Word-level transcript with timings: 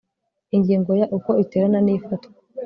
Ingingo 0.55 0.91
ya 0.99 1.07
Uko 1.17 1.31
iterana 1.43 1.79
n 1.85 1.87
ifatwa 1.95 2.37